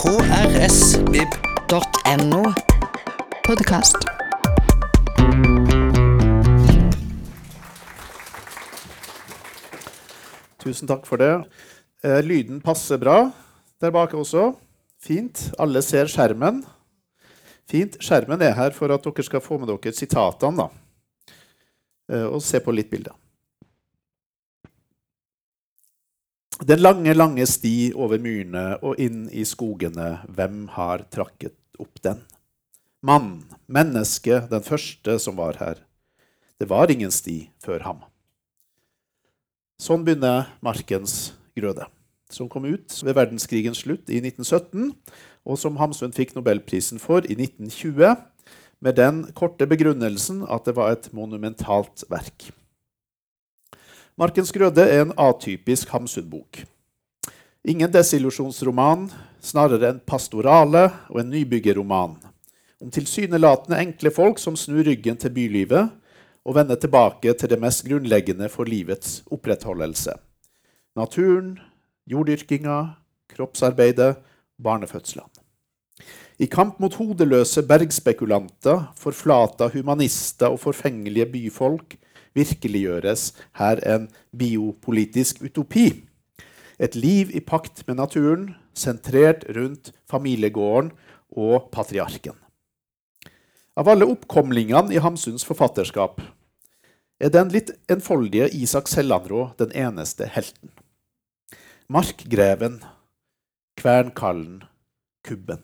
[0.00, 1.72] krsvib.no.
[3.44, 3.96] Podkast.
[10.56, 11.44] Tusen takk for det.
[12.00, 13.28] Eh, lyden passer bra
[13.80, 14.56] der bak også.
[15.04, 15.52] Fint.
[15.60, 16.64] Alle ser skjermen.
[17.68, 18.00] Fint.
[18.00, 20.68] Skjermen er her for at dere skal få med dere sitatene da.
[22.08, 23.12] Eh, og se på litt bilder.
[26.60, 32.20] Den lange, lange sti over myrene og inn i skogene, hvem har trakket opp den?
[33.00, 35.80] Mann, menneske, den første som var her.
[36.60, 38.02] Det var ingen sti før ham.
[39.80, 41.88] Sånn begynner Markens grøde,
[42.28, 44.92] som kom ut ved verdenskrigens slutt i 1917,
[45.48, 48.20] og som Hamsun fikk nobelprisen for i 1920,
[48.84, 52.50] med den korte begrunnelsen at det var et monumentalt verk.
[54.20, 56.58] Markens grøde er en atypisk Hamsun-bok.
[57.64, 59.06] Ingen desillusjonsroman,
[59.40, 62.18] snarere en pastorale og en nybyggerroman.
[62.84, 65.88] Om tilsynelatende enkle folk som snur ryggen til bylivet
[66.44, 70.12] og vender tilbake til det mest grunnleggende for livets opprettholdelse.
[71.00, 71.54] Naturen,
[72.04, 72.76] jorddyrkinga,
[73.32, 74.18] kroppsarbeidet,
[74.60, 75.32] barnefødslene.
[76.36, 81.96] I kamp mot hodeløse bergspekulanter, forflata humanister og forfengelige byfolk
[82.36, 85.88] virkeliggjøres her en biopolitisk utopi.
[86.80, 90.92] Et liv i pakt med naturen, sentrert rundt familiegården
[91.36, 92.36] og patriarken.
[93.78, 96.20] Av alle oppkomlingene i Hamsuns forfatterskap
[97.20, 100.72] er den litt enfoldige Isak Sellandrå den eneste helten.
[101.90, 102.80] Markgreven,
[103.80, 104.62] Kvernkallen,
[105.26, 105.62] Kubben.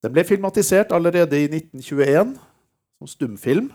[0.00, 2.34] Den ble filmatisert allerede i 1921
[3.00, 3.70] som stumfilm.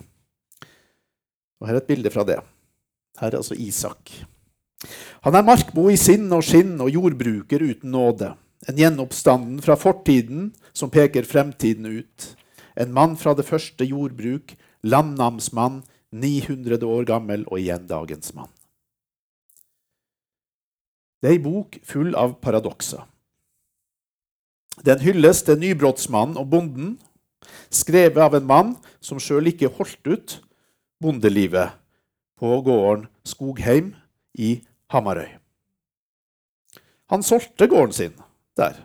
[1.62, 2.40] Og Her er et bilde fra det.
[3.20, 4.12] Her er altså Isak.
[5.26, 8.34] Han er markbo i sinn og skinn og jordbruker uten nåde.
[8.70, 12.36] En gjenoppstanden fra fortiden som peker fremtiden ut.
[12.76, 15.84] En mann fra det første jordbruk, landnamsmann,
[16.16, 18.52] 900 år gammel og igjen dagens mann.
[21.22, 23.02] Det er ei bok full av paradokser.
[24.86, 26.96] Den hylles til nybrottsmannen og bonden,
[27.74, 28.74] skrevet av en mann
[29.04, 30.36] som sjøl ikke holdt ut
[31.02, 31.76] bondelivet
[32.40, 33.94] på gården Skogheim
[34.34, 34.62] i
[34.92, 35.30] Hamarøy.
[37.12, 38.16] Han solgte gården sin
[38.58, 38.80] der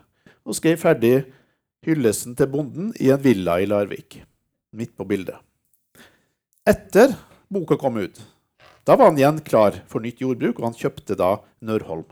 [0.44, 1.14] og skrev ferdig
[1.86, 4.20] hyllesten til bonden i en villa i Larvik,
[4.76, 5.38] midt på bildet.
[6.68, 7.14] Etter
[7.48, 8.18] boka kom ut,
[8.84, 12.08] da var han igjen klar for nytt jordbruk, og han kjøpte da Nørholm.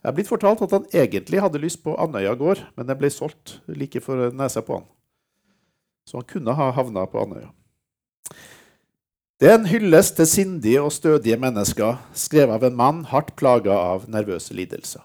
[0.00, 3.10] Jeg er blitt fortalt at han egentlig hadde lyst på Andøya gård, men den ble
[3.12, 4.86] solgt like for nesa på han.
[6.06, 7.50] Så han kunne ha havna på Andøya.
[9.36, 13.74] Det er en hyllest til sindige og stødige mennesker, skrevet av en mann hardt plaga
[13.76, 15.02] av nervøse lidelser.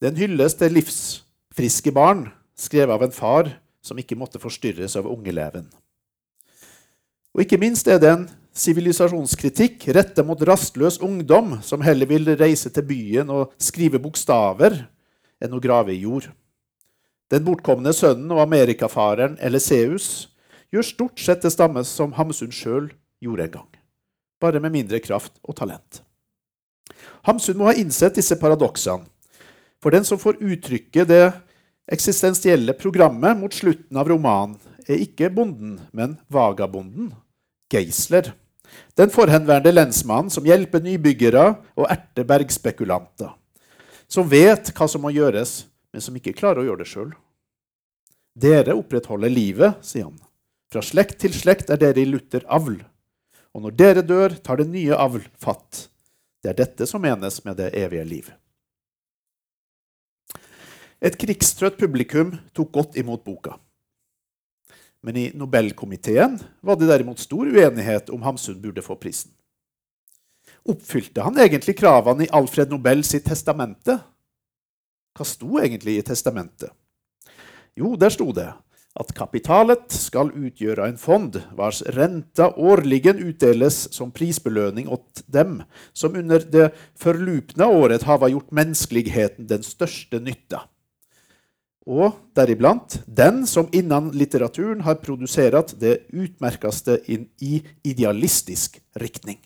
[0.00, 2.24] Det er en hyllest til livsfriske barn,
[2.58, 5.68] skrevet av en far som ikke måtte forstyrres av ungeleven.
[7.30, 8.26] Og ikke minst er det en
[8.58, 14.80] sivilisasjonskritikk rettet mot rastløs ungdom, som heller vil reise til byen og skrive bokstaver
[15.38, 16.26] enn å grave i jord.
[17.30, 20.26] Den bortkomne sønnen og amerikafaren Eliseus
[20.74, 22.90] gjør stort sett det samme som Hamsun sjøl
[23.22, 23.70] gjorde en gang,
[24.42, 26.02] bare med mindre kraft og talent.
[27.26, 29.06] Hamsun må ha innsett disse paradoksene.
[29.80, 31.24] For den som får uttrykke det
[31.90, 34.58] eksistensielle programmet mot slutten av romanen,
[34.90, 37.12] er ikke bonden, men vagabonden,
[37.70, 38.32] Geisler.
[38.98, 41.44] Den forhenværende lensmannen som hjelper nybyggere
[41.78, 43.32] og erter bergspekulanter.
[44.10, 45.64] Som vet hva som må gjøres,
[45.94, 47.12] men som ikke klarer å gjøre det sjøl.
[48.34, 50.18] Dere opprettholder livet, sier han.
[50.70, 52.76] Fra slekt til slekt er dere i Luther avl.
[53.50, 55.88] Og når dere dør, tar det nye avl fatt.
[56.40, 58.28] Det er dette som menes med det evige liv.
[61.02, 63.56] Et krigstrøtt publikum tok godt imot boka.
[65.02, 69.32] Men i Nobelkomiteen var det derimot stor uenighet om Hamsun burde få prisen.
[70.68, 73.96] Oppfylte han egentlig kravene i Alfred Nobel sitt testamente?
[75.16, 76.70] Hva sto egentlig i testamentet?
[77.74, 78.52] Jo, der sto det
[78.98, 85.60] at kapitalet skal utgjøre en fond vars renta årligen utdeles som prisbelønning åt dem
[85.94, 90.64] som under det forlupne året hava gjort menneskeligheten den største nytta.
[91.86, 99.38] Og deriblant den som innan litteraturen har produsert det utmerkaste i idealistisk riktning.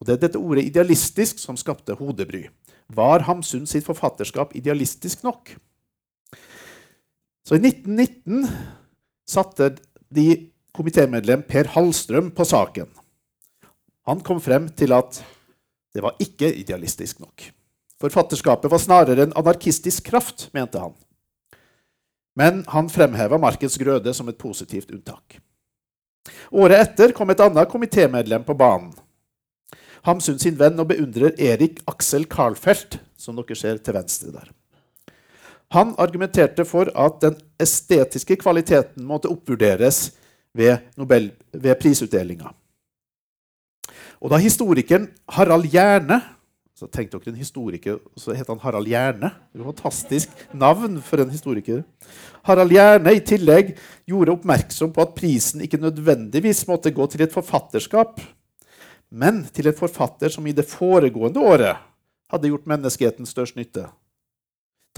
[0.00, 2.48] Og Det er dette ordet 'idealistisk' som skapte hodebry.
[2.88, 5.56] Var Hamsun sitt forfatterskap idealistisk nok?
[7.48, 8.46] Så i 1919
[9.28, 9.70] satte
[10.12, 12.90] de komitémedlem Per Hallstrøm på saken.
[14.04, 15.22] Han kom frem til at
[15.96, 17.46] det var ikke idealistisk nok.
[18.04, 20.92] Forfatterskapet var snarere en anarkistisk kraft, mente han.
[22.36, 25.40] Men han fremheva Markens Grøde som et positivt unntak.
[26.52, 28.92] Året etter kom et annet komitémedlem på banen.
[30.04, 34.52] Hamsun sin venn og beundrer Erik Aksel Karlfeldt, som dere ser til venstre der.
[35.74, 40.14] Han argumenterte for at den estetiske kvaliteten måtte oppvurderes
[40.56, 42.54] ved, Nobel, ved prisutdelinga.
[44.18, 46.22] Og da historikeren Harald Hjerne
[46.78, 49.32] så Tenk dere en historiker, så het han Harald Hjerne.
[49.50, 51.80] Det var et fantastisk navn for en historiker.
[52.46, 53.72] Harald Hjerne i tillegg
[54.06, 58.22] gjorde oppmerksom på at prisen ikke nødvendigvis måtte gå til et forfatterskap,
[59.10, 61.82] men til en forfatter som i det foregående året
[62.30, 63.88] hadde gjort menneskeheten størst nytte.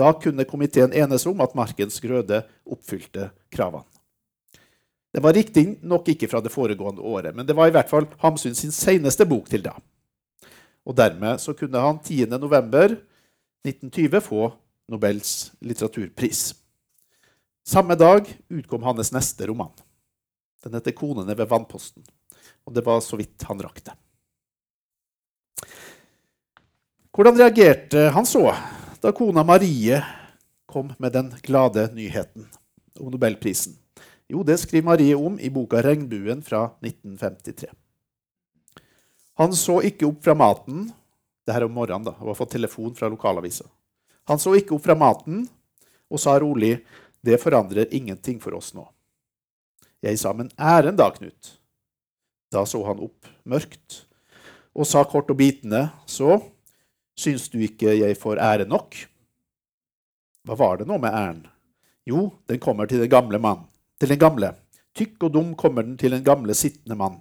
[0.01, 3.85] Da kunne komiteen enes om at Markens Grøde oppfylte kravene.
[5.11, 8.55] Det var riktignok ikke fra det foregående året, men det var i hvert fall Hamsun
[8.55, 9.73] sin seneste bok til da.
[10.87, 14.53] Og dermed så kunne han 10.11.1920 få
[14.91, 16.55] Nobels litteraturpris.
[17.67, 19.73] Samme dag utkom hans neste roman.
[20.65, 22.07] Den heter 'Konene ved vannposten'.
[22.67, 23.93] Og det var så vidt han rakk det.
[27.11, 28.55] Hvordan reagerte han så
[29.01, 30.03] da kona Marie
[30.67, 32.47] kom med den glade nyheten
[33.01, 33.77] om nobelprisen?
[34.29, 37.71] Jo, det skriver Marie om i boka 'Regnbuen' fra 1953.
[39.35, 40.93] Han så ikke opp fra maten.
[41.47, 42.13] Det her om morgenen, da.
[42.21, 43.65] og har fått telefon fra lokalavisa.
[44.29, 45.49] Han så ikke opp fra maten
[46.11, 46.85] og sa rolig,
[47.25, 48.89] 'Det forandrer ingenting for oss nå'.
[50.03, 51.57] Jeg sa, 'Men æren da, Knut?'
[52.53, 54.05] Da så han opp mørkt
[54.75, 56.43] og sa kort og bitende, 'Så
[57.19, 59.07] syns du ikke jeg får ære nok?'
[60.45, 61.47] Hva var det nå med æren?
[62.09, 63.67] Jo, den kommer til den gamle mann.
[64.01, 64.55] Til den gamle.
[64.97, 67.21] Tykk og dum kommer den til den gamle sittende mann.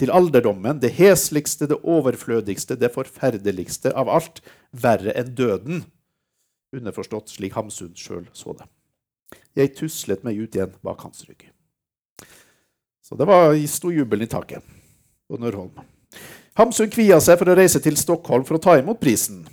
[0.00, 4.40] Til alderdommen, det hesligste, det overflødigste, det forferdeligste av alt,
[4.72, 5.84] verre enn døden.
[6.72, 8.66] Underforstått slik Hamsun sjøl så det.
[9.58, 11.50] Jeg tuslet meg ut igjen bak hans rygg.
[13.04, 14.64] Så det var sto jubelen i taket
[15.28, 15.74] på Nørholm.
[16.58, 19.44] Hamsun kvia seg for å reise til Stockholm for å ta imot prisen.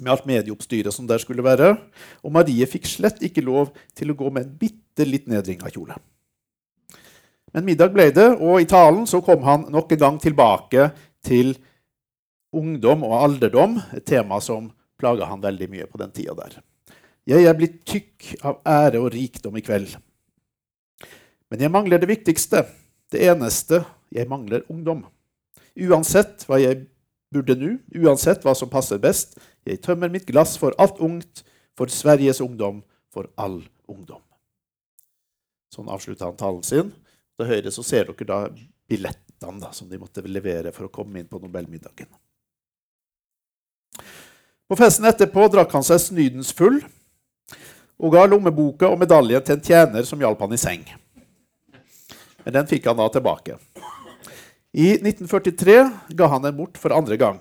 [0.00, 1.74] Med alt medieoppstyret som der skulle være.
[2.24, 5.98] Og Marie fikk slett ikke lov til å gå med en bitte litt nedringa kjole.
[7.52, 10.90] Men middag ble det, og i talen så kom han nok en gang tilbake
[11.26, 11.56] til
[12.54, 14.70] ungdom og alderdom, et tema som
[15.00, 16.60] plaga han veldig mye på den tida der.
[17.28, 19.92] Jeg er blitt tykk av ære og rikdom i kveld.
[21.50, 22.64] Men jeg mangler det viktigste,
[23.12, 23.82] det eneste.
[24.14, 25.04] Jeg mangler ungdom.
[25.78, 26.86] Uansett hva jeg
[27.30, 29.38] burde nå, uansett hva som passer best.
[29.66, 31.44] Jeg tømmer mitt glass for alt ungt,
[31.78, 32.82] for Sveriges ungdom,
[33.12, 34.22] for all ungdom.
[35.70, 36.90] Sånn avslutta han talen sin.
[37.38, 38.40] Til høyre så ser dere da
[38.90, 42.10] billettene da, som de måtte levere for å komme inn på Nobelmiddagen.
[44.70, 46.78] På festen etterpå drakk han seg snydens full
[48.00, 50.84] og ga lommeboka og medaljen til en tjener som hjalp han i seng.
[52.44, 53.58] Men den fikk han da tilbake.
[54.70, 57.40] I 1943 ga han den bort for andre gang,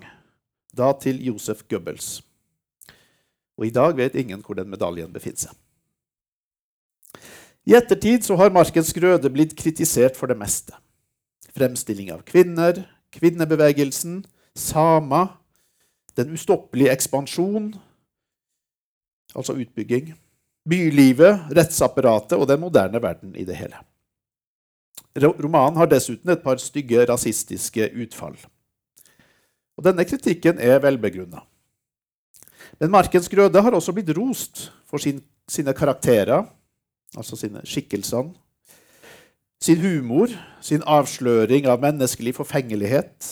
[0.74, 2.24] da til Josef Goebbels.
[3.60, 5.58] Og i dag vet ingen hvor den medaljen befinner seg.
[7.70, 10.74] I ettertid så har Markens Grøde blitt kritisert for det meste.
[11.54, 12.82] Fremstilling av kvinner,
[13.14, 14.24] kvinnebevegelsen,
[14.58, 15.28] sama,
[16.18, 17.76] den ustoppelige ekspansjon,
[19.36, 20.16] altså utbygging,
[20.70, 23.78] bylivet, rettsapparatet og den moderne verden i det hele.
[25.20, 28.38] Romanen har dessuten et par stygge rasistiske utfall.
[29.78, 31.42] Og Denne kritikken er velbegrunna.
[32.80, 36.46] Men Markens Grøde har også blitt rost for sin, sine karakterer
[37.18, 38.34] altså sine skikkelsene.
[39.62, 40.32] Sin humor,
[40.62, 43.26] sin avsløring av menneskelig forfengelighet.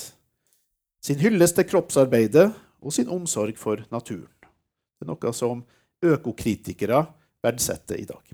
[1.04, 2.50] Sin hyllest til kroppsarbeidet
[2.82, 4.34] og sin omsorg for naturen.
[4.98, 5.64] Det er noe som
[6.04, 7.06] økokritikere
[7.44, 8.34] verdsetter i dag.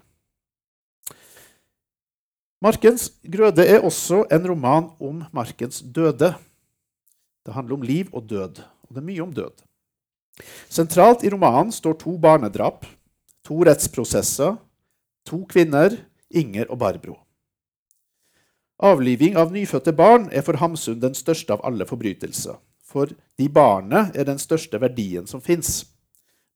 [2.63, 6.33] Markens grøde er også en roman om markens døde.
[7.43, 9.63] Det handler om liv og død, og det er mye om død.
[10.71, 12.85] Sentralt i romanen står to barnedrap,
[13.43, 14.55] to rettsprosesser
[15.25, 15.95] To kvinner,
[16.29, 17.15] Inger og Barbro.
[18.83, 22.57] Avliving av nyfødte barn er for Hamsun den største av alle forbrytelser.
[22.83, 25.85] For de barnet er den største verdien som fins.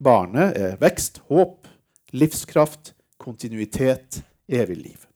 [0.03, 1.69] Barnet er vekst, håp,
[2.11, 4.21] livskraft, kontinuitet,
[4.51, 5.06] evig liv.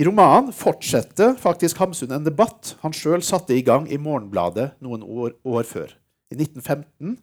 [0.00, 5.02] I romanen fortsetter faktisk Hamsun en debatt han sjøl satte i gang i Morgenbladet noen
[5.04, 5.92] år, år, før,
[6.32, 7.18] i 1915,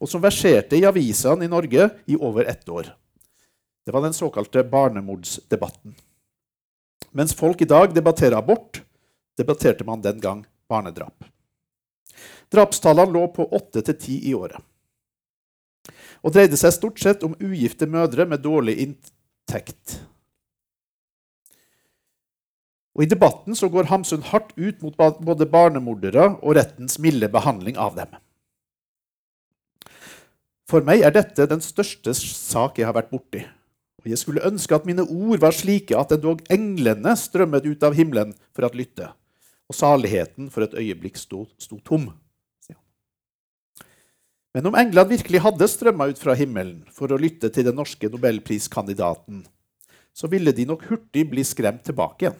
[0.00, 2.88] og som verserte i avisene i Norge i over ett år.
[3.86, 5.92] Det var den såkalte barnemordsdebatten.
[7.12, 8.80] Mens folk i dag debatterer abort,
[9.38, 11.28] debatterte man den gang barnedrap.
[12.52, 14.58] Drapstallene lå på åtte til ti i året.
[16.24, 20.00] Og dreide seg stort sett om ugifte mødre med dårlig inntekt.
[22.96, 27.76] Og I debatten så går Hamsun hardt ut mot både barnemordere og rettens milde behandling
[27.76, 28.14] av dem.
[30.66, 33.44] For meg er dette den største sak jeg har vært borti.
[34.02, 37.94] Og jeg skulle ønske at mine ord var slike at endog englene strømmet ut av
[37.98, 39.12] himmelen for å lytte,
[39.68, 42.08] og saligheten for et øyeblikk sto, sto tom.
[44.56, 48.08] Men om englene virkelig hadde strømma ut fra himmelen for å lytte til den norske
[48.08, 49.44] nobelpriskandidaten,
[50.16, 52.38] så ville de nok hurtig bli skremt tilbake igjen.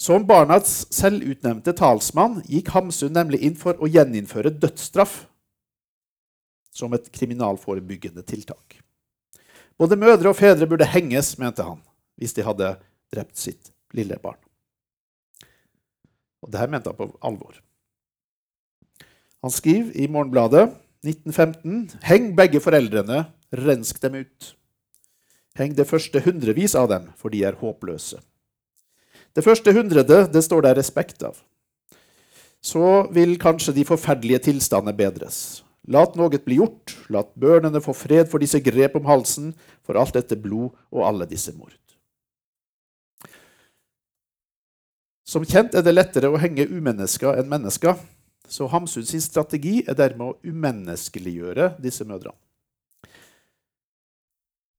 [0.00, 5.24] Som barnas selvutnevnte talsmann gikk Hamsun nemlig inn for å gjeninnføre dødsstraff
[6.74, 8.80] som et kriminalforebyggende tiltak.
[9.78, 11.80] Både mødre og fedre burde henges, mente han,
[12.18, 12.74] hvis de hadde
[13.14, 14.38] drept sitt lille barn.
[16.42, 17.56] Og det her mente han på alvor.
[19.44, 20.66] Han skriver i Morgenbladet
[21.04, 24.54] 1915.: Heng begge foreldrene, rensk dem ut.
[25.54, 28.18] Heng det første hundrevis av dem, for de er håpløse.
[29.34, 31.36] Det første hundrede det står det respekt av.
[32.64, 35.64] Så vil kanskje de forferdelige tilstander bedres.
[35.84, 39.52] Lat noe bli gjort, lat børnene få fred for disse grep om halsen,
[39.84, 41.74] for alt dette blod og alle disse mord.
[45.28, 47.98] Som kjent er det lettere å henge umennesker enn mennesker,
[48.48, 52.36] så Hamsun sin strategi er dermed å umenneskeliggjøre disse mødrene.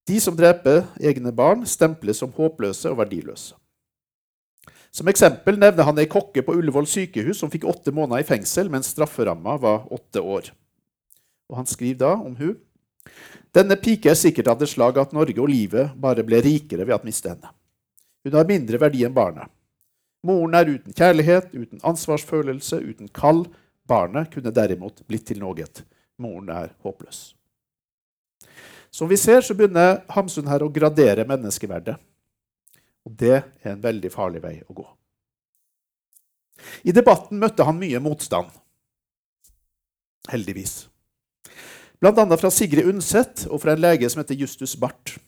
[0.06, 3.58] De som dreper egne barn, stemples som håpløse og verdiløse.
[4.96, 8.70] Som eksempel nevner han ei kokke på Ullevål sykehus som fikk åtte måneder i fengsel,
[8.72, 10.54] mens strafferamma var åtte år.
[11.52, 12.54] Og han skriver da om hun.
[13.56, 16.96] Denne pike er sikkert av det slag at Norge og livet bare ble rikere ved
[16.96, 17.52] å miste henne.
[18.24, 19.52] Hun har mindre verdi enn barnet.
[20.26, 23.44] Moren er uten kjærlighet, uten ansvarsfølelse, uten kall.
[23.86, 25.68] Barnet kunne derimot blitt til noe.
[26.24, 27.36] Moren er håpløs.
[28.96, 32.00] Som vi ser, så begynner Hamsun her å gradere menneskeverdet.
[33.06, 34.86] Og det er en veldig farlig vei å gå.
[36.88, 38.50] I debatten møtte han mye motstand.
[40.32, 40.88] Heldigvis.
[42.02, 42.26] Bl.a.
[42.38, 45.20] fra Sigrid Undset og fra en lege som heter Justus Barth,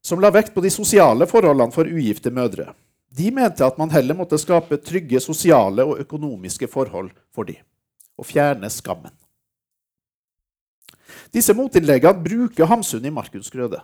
[0.00, 2.70] som la vekt på de sosiale forholdene for ugifte mødre.
[3.10, 7.58] De mente at man heller måtte skape trygge sosiale og økonomiske forhold for dem,
[8.16, 9.12] og fjerne skammen.
[11.34, 13.82] Disse motinnleggene bruker Hamsun i Markus Grøde.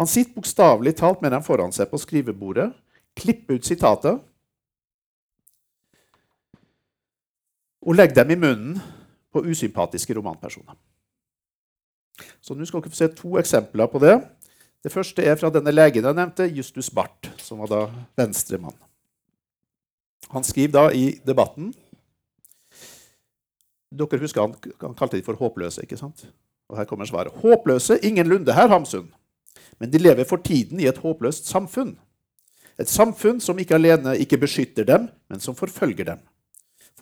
[0.00, 2.70] Han sitter bokstavelig talt med dem foran seg på skrivebordet,
[3.18, 4.20] klipper ut sitater
[7.82, 8.78] og legger dem i munnen
[9.32, 10.76] på usympatiske romanpersoner.
[12.40, 14.16] Så nå skal dere få se to eksempler på det.
[14.82, 17.82] Det første er fra denne legen jeg nevnte, Justus Barth, som var da
[18.18, 18.76] venstremann.
[20.32, 21.72] Han skriver da i debatten
[23.92, 25.82] Dere husker han, han kalte de for håpløse.
[25.84, 26.24] ikke sant?
[26.72, 27.34] Og her kommer svaret.
[27.42, 29.10] Håpløse ingenlunde her, Hamsun.
[29.80, 31.96] Men de lever for tiden i et håpløst samfunn.
[32.80, 36.22] Et samfunn som ikke alene ikke beskytter dem, men som forfølger dem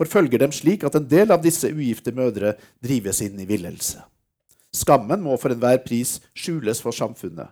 [0.01, 4.01] forfølger dem slik at en del av disse ugifte mødre drives inn i villelse.
[4.71, 7.51] Skammen må for enhver pris skjules for samfunnet.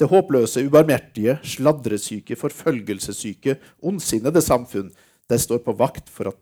[0.00, 4.90] Det håpløse, ubarmhjertige, sladresyke, forfølgelsessyke, ondsinnede samfunn
[5.30, 6.36] det står på vakt for å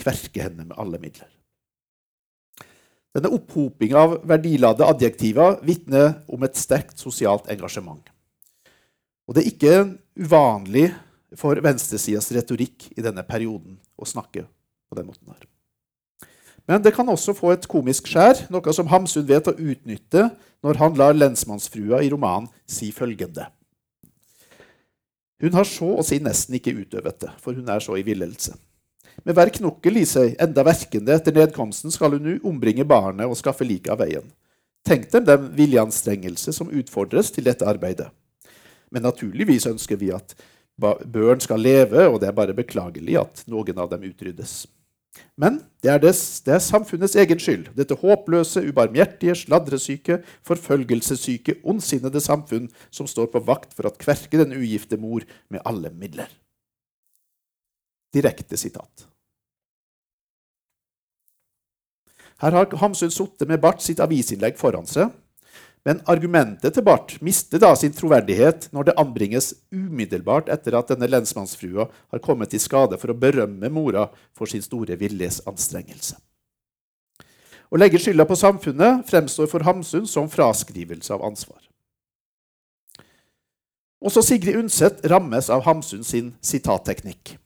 [0.00, 1.28] kverke henne med alle midler.
[3.16, 8.02] Denne opphopinga av verdiladde adjektiver vitner om et sterkt sosialt engasjement.
[9.24, 9.76] Og det er ikke
[10.20, 10.90] uvanlig
[11.40, 15.48] for venstresidas retorikk i denne perioden å snakke på den måten her.
[16.68, 20.28] Men det kan også få et komisk skjær, noe som Hamsun vet å utnytte
[20.66, 23.48] når han lar lensmannsfrua i romanen si følgende.
[25.40, 28.56] Hun har så å si nesten ikke utøvet det, for hun er så i villelse.
[29.24, 33.38] Med hver knokkel i seg, enda verkende etter nedkomsten, skal hun nu ombringe barnet og
[33.38, 34.26] skaffe liket av veien.
[34.86, 38.10] Tenk dem den viljeanstrengelse som utfordres til dette arbeidet.
[38.94, 40.36] Men naturligvis ønsker vi at
[40.78, 44.64] børn skal leve, og det er bare beklagelig at noen av dem utryddes.
[45.36, 47.70] Men det er, des, det er, samfunnets egen skyld.
[47.76, 54.56] Dette håpløse, ubarmhjertige, sladresyke, forfølgelsessyke, ondsinnede samfunn som står på vakt for å kverke den
[54.56, 56.28] ugifte mor med alle midler.
[58.14, 59.06] Direkte sitat.
[62.38, 65.14] Her har Hamsun sittet med Barth sitt avisinnlegg foran seg
[65.86, 71.06] men argumentet til Barth mister da sin troverdighet når det anbringes umiddelbart etter at denne
[71.06, 76.18] lensmannsfrua har kommet i skade for å berømme mora for sin store viljesanstrengelse.
[77.70, 81.62] Å legge skylda på samfunnet fremstår for Hamsun som fraskrivelse av ansvar.
[84.02, 87.36] Også Sigrid Undset rammes av Hamsun sin sitatteknikk.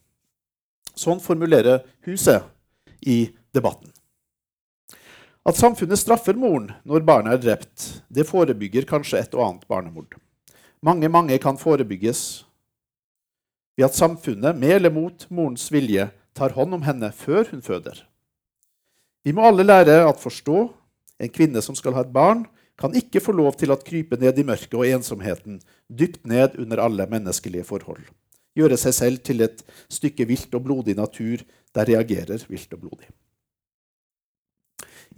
[0.99, 2.47] Sånn formulerer Huset
[3.01, 3.91] i debatten.
[5.47, 10.19] At samfunnet straffer moren når barnet er drept, det forebygger kanskje et og annet barnemord.
[10.85, 12.45] Mange, mange kan forebygges
[13.77, 18.05] ved at samfunnet, med eller mot morens vilje, tar hånd om henne før hun føder.
[19.25, 20.67] Vi må alle lære at forstå
[21.21, 22.47] en kvinne som skal ha et barn,
[22.81, 26.81] kan ikke få lov til å krype ned i mørket og ensomheten, dypt ned under
[26.81, 28.05] alle menneskelige forhold.
[28.59, 31.43] Gjøre seg selv til et stykke vilt og blodig natur
[31.75, 33.11] der reagerer vilt og blodig.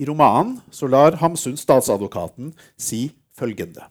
[0.00, 3.84] I romanen så lar Hamsun statsadvokaten si følgende.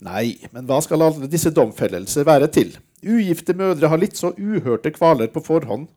[0.00, 2.72] Nei, men hva skal alle disse domfellelser være til?
[3.04, 5.88] Ugifte mødre har litt så uhørte kvaler på forhånd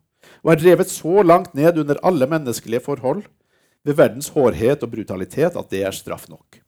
[0.43, 3.23] og er drevet så langt ned under alle menneskelige forhold
[3.83, 6.59] ved verdens hårhet og brutalitet at det er straff nok.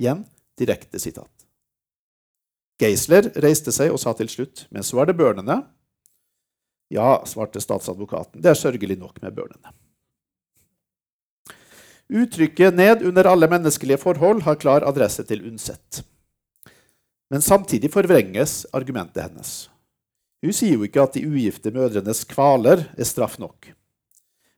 [0.00, 0.24] Igjen
[0.58, 1.39] direkte sitat.
[2.80, 5.60] Geisler reiste seg og sa til slutt, men så er det børnene.
[6.90, 9.74] Ja, svarte statsadvokaten, det er sørgelig nok med børnene.
[12.10, 16.02] Uttrykket 'ned under alle menneskelige forhold' har klar adresse til Undset.
[17.30, 19.70] Men samtidig forvrenges argumentet hennes.
[20.42, 23.70] Hun sier jo ikke at de ugifte mødrenes kvaler er straff nok,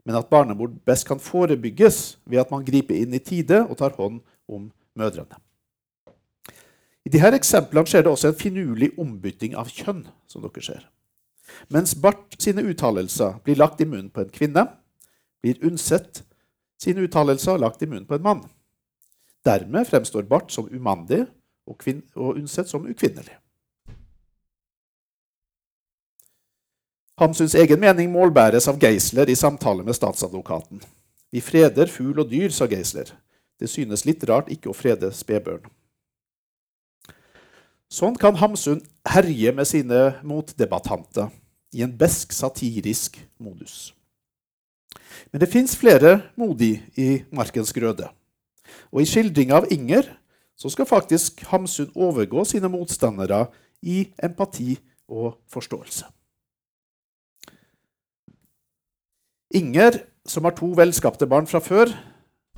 [0.06, 3.92] men at barnemord best kan forebygges ved at man griper inn i tide og tar
[3.98, 5.36] hånd om mødrene.
[7.02, 10.06] I disse eksemplene skjer det også en finurlig ombytting av kjønn.
[10.26, 10.88] som dere ser.
[11.68, 14.66] Mens Barth sine uttalelser blir lagt i munnen på en kvinne,
[15.42, 16.22] blir Undset
[16.80, 18.42] sine uttalelser lagt i munnen på en mann.
[19.44, 21.26] Dermed fremstår Barth som umandig
[21.66, 21.82] og,
[22.14, 23.36] og Undset som ukvinnelig.
[27.18, 30.80] Hamsuns egen mening målbæres av Geisler i samtale med statsadvokaten.
[31.32, 33.12] Vi freder fugl og dyr, sa Geisler.
[33.60, 35.68] Det synes litt rart ikke å frede spedbørn.
[37.92, 41.28] Sånn kan Hamsun herje med sine motdebattanter
[41.76, 43.92] i en besk, satirisk modus.
[45.28, 48.08] Men det fins flere modig i Markens grøde.
[48.88, 50.08] Og i skildringa av Inger
[50.56, 53.44] så skal faktisk Hamsun overgå sine motstandere
[53.84, 54.78] i empati
[55.12, 56.08] og forståelse.
[59.52, 61.92] Inger, som har to velskapte barn fra før,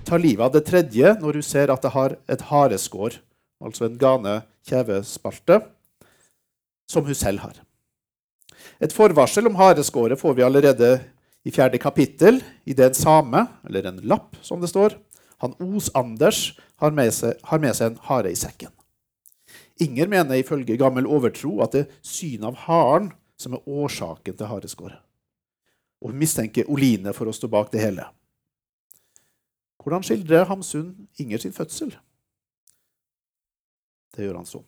[0.07, 3.19] tar livet av det tredje når hun ser at det har et hareskår,
[3.63, 5.61] altså en gane kjevespalte,
[6.91, 7.61] som hun selv har.
[8.81, 10.91] Et forvarsel om hareskåret får vi allerede
[11.45, 14.97] i fjerde kapittel, i det en same, eller en lapp, som det står,
[15.43, 18.73] han Os-Anders har, har, med seg en hare i sekken.
[19.83, 24.49] Inger mener ifølge gammel overtro at det er synet av haren som er årsaken til
[24.49, 25.01] hareskåret.
[26.01, 28.07] Og hun mistenker Oline for å stå bak det hele.
[29.83, 31.93] Hvordan skildrer Hamsun Inger sin fødsel?
[34.15, 34.67] Det gjør han sånn.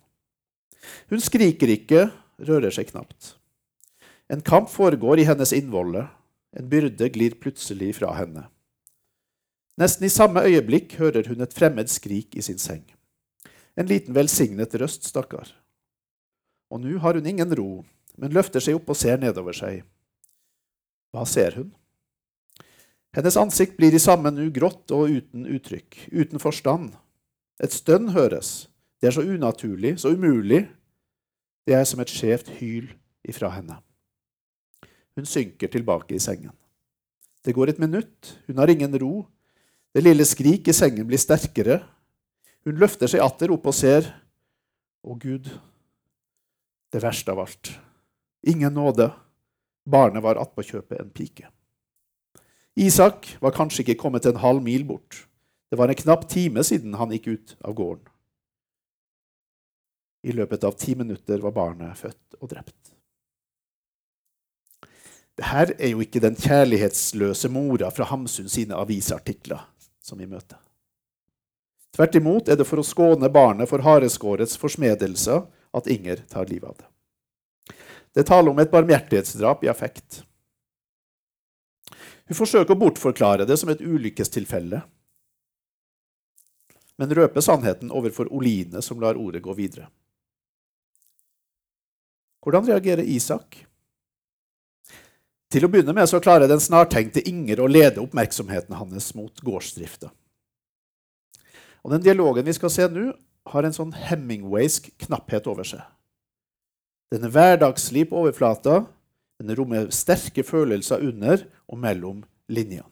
[1.10, 2.08] Hun skriker ikke,
[2.42, 3.34] rører seg knapt.
[4.32, 6.06] En kamp foregår i hennes innvolle.
[6.56, 8.46] En byrde glir plutselig fra henne.
[9.76, 12.84] Nesten i samme øyeblikk hører hun et fremmed skrik i sin seng.
[13.76, 15.50] En liten velsignet røst, stakkar.
[16.72, 17.84] Og nå har hun ingen ro,
[18.16, 19.82] men løfter seg opp og ser nedover seg.
[21.12, 21.74] Hva ser hun?
[23.16, 26.96] Hennes ansikt blir i samme nu grått og uten uttrykk, uten forstand.
[27.62, 28.66] Et stønn høres.
[29.00, 30.64] Det er så unaturlig, så umulig.
[31.66, 32.88] Det er som et skjevt hyl
[33.26, 33.78] ifra henne.
[35.16, 36.54] Hun synker tilbake i sengen.
[37.44, 39.26] Det går et minutt, hun har ingen ro,
[39.96, 41.78] det lille skrik i sengen blir sterkere.
[42.68, 44.04] Hun løfter seg atter opp og ser.
[45.00, 45.46] Å, Gud,
[46.92, 47.70] det verste av alt.
[48.44, 49.08] Ingen nåde.
[49.88, 51.48] Barnet var attpåkjøpet en pike.
[52.76, 55.22] Isak var kanskje ikke kommet en halv mil bort.
[55.72, 58.04] Det var en knapp time siden han gikk ut av gården.
[60.22, 62.92] I løpet av ti minutter var barnet født og drept.
[65.36, 69.66] Dette er jo ikke den kjærlighetsløse mora fra Hamsun sine avisartikler
[70.00, 70.56] som vi møter.
[71.96, 75.42] Tvert imot er det for å skåne barnet for hareskårets forsmedelse
[75.76, 76.88] at Inger tar livet av det.
[78.16, 80.22] Det taler om et barmhjertighetsdrap i affekt.
[82.26, 84.80] Hun forsøker å bortforklare det som et ulykkestilfelle,
[86.96, 89.90] men røper sannheten overfor Oline, som lar ordet gå videre.
[92.46, 93.56] Hvordan reagerer Isak?
[95.50, 100.12] Til å begynne med så klarer den snartenkte Inger å lede oppmerksomheten hans mot gårdsdrifta.
[101.82, 103.08] Og Den dialogen vi skal se nå,
[103.50, 105.82] har en sånn Hemingwaysk knapphet over seg.
[107.14, 108.84] Den er hverdagslig på overflata,
[109.42, 112.86] den rommer sterke følelser under og mellom linjene.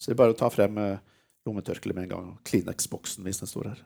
[0.00, 1.00] Så det er bare å ta frem eh,
[1.48, 3.82] lommetørkleet med en gang, og Kleenex-boksen hvis den står her.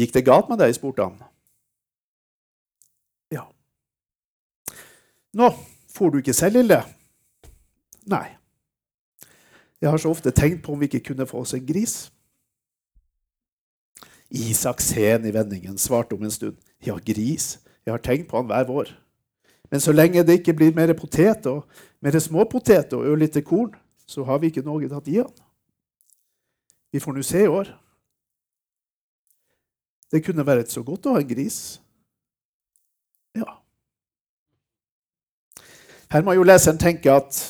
[0.00, 0.72] Gikk det galt med deg?
[0.76, 1.20] spurte han.
[5.34, 5.50] Nå,
[5.90, 6.80] får du ikke selv, lille?
[8.06, 8.26] Nei.
[9.82, 11.96] Jeg har så ofte tenkt på om vi ikke kunne få oss en gris.
[14.30, 16.56] Isak sen i vendingen svarte om en stund.
[16.86, 17.58] Ja, gris.
[17.84, 18.92] Jeg har tenkt på han hver vår.
[19.70, 21.64] Men så lenge det ikke blir mer potet og
[22.00, 23.74] mer småpotet og ørlite korn,
[24.06, 25.32] så har vi ikke noe å gi han.
[26.92, 27.72] Vi får nå se i år.
[30.12, 31.80] Det kunne vært så godt å ha en gris.
[33.34, 33.56] Ja.
[36.14, 37.40] Her må jo leseren tenke at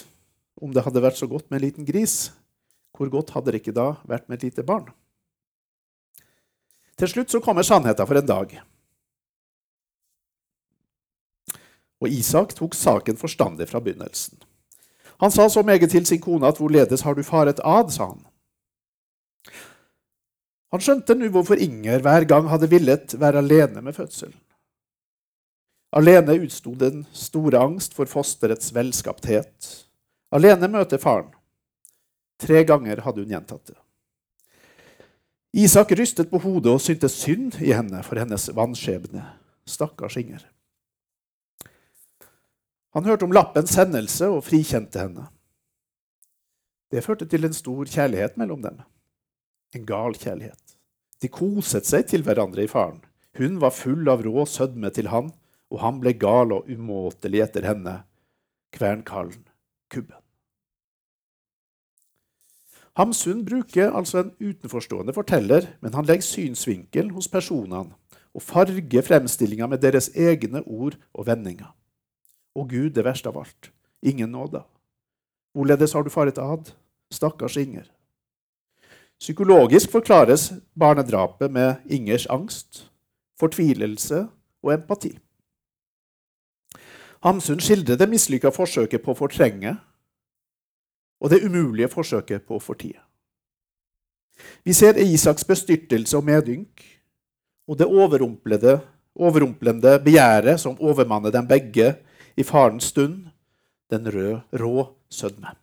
[0.56, 2.30] om det hadde vært så godt med en liten gris,
[2.96, 4.86] hvor godt hadde det ikke da vært med et lite barn?
[6.96, 8.54] Til slutt så kommer sannheten for en dag.
[12.00, 14.38] Og Isak tok saken forstandig fra begynnelsen.
[15.20, 18.24] Han sa så meget til sin kone at hvorledes har du faret ad, sa han.
[20.72, 24.34] Han skjønte nå hvorfor Inger hver gang hadde villet være alene med fødselen.
[25.94, 29.68] Alene utsto den store angst for fosterets velskapthet.
[30.34, 31.30] Alene møter faren.
[32.42, 33.78] Tre ganger hadde hun gjentatt det.
[35.54, 39.22] Isak rystet på hodet og syntes synd i henne for hennes vanskjebne.
[39.70, 40.42] Stakkars Inger.
[42.94, 45.28] Han hørte om lappens hendelse og frikjente henne.
[46.90, 48.82] Det førte til en stor kjærlighet mellom dem.
[49.74, 50.76] En gal kjærlighet.
[51.22, 53.00] De koset seg til hverandre i faren.
[53.38, 55.30] Hun var full av rå sødme til han,
[55.72, 58.02] og han ble gal og umåtelig etter henne,
[58.74, 59.44] kvernkallen
[59.92, 60.20] Kubben.
[62.94, 67.96] Hamsun bruker altså en utenforstående forteller, men han legger synsvinkel hos personene
[68.34, 71.72] og farger fremstillinga med deres egne ord og vendinger.
[72.54, 73.70] Og Gud, det verste av alt,
[74.02, 74.62] ingen nåde.
[75.54, 76.70] Hvorledes har du faret ad,
[77.10, 77.86] stakkars Inger?
[79.18, 82.90] Psykologisk forklares barnedrapet med Ingers angst,
[83.38, 84.26] fortvilelse
[84.62, 85.14] og empati.
[87.24, 89.76] Hamsun skildrer det mislykka forsøket på å fortrenge
[91.24, 93.00] og det umulige forsøket på å fortie.
[94.64, 96.84] Vi ser Isaks bestyrtelse og medynk
[97.70, 101.94] og det overrumplende begjæret som overmanner dem begge
[102.36, 103.30] i farens stund,
[103.90, 105.54] den røde, rå sødme.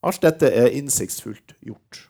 [0.00, 2.06] Alt dette er innsiktsfullt gjort.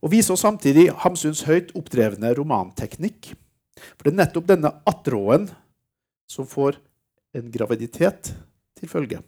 [0.00, 3.34] Og viser samtidig Hamsuns høyt oppdrevne romanteknikk.
[3.74, 5.48] For det er nettopp denne attråen
[6.30, 6.78] som får
[7.34, 8.32] en graviditet
[8.78, 9.20] til følge.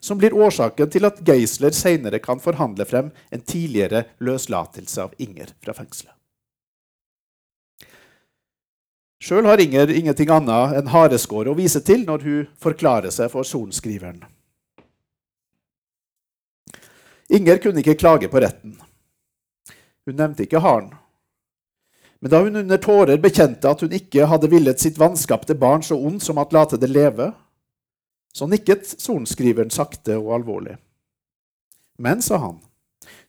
[0.00, 5.52] Som blir årsaken til at Geisler senere kan forhandle frem en tidligere løslatelse av Inger
[5.62, 6.12] fra fengselet.
[9.22, 13.48] Sjøl har Inger ingenting annet enn hareskår å vise til når hun forklarer seg for
[13.48, 14.20] sorenskriveren.
[17.32, 18.76] Inger kunne ikke klage på retten.
[20.06, 20.92] Hun nevnte ikke haren.
[22.26, 25.94] Men da hun under tårer bekjente at hun ikke hadde villet sitt vanskapte barn så
[25.94, 27.28] ondt som at late det leve,
[28.34, 30.74] så nikket sorenskriveren sakte og alvorlig.
[32.02, 32.56] Men, sa han,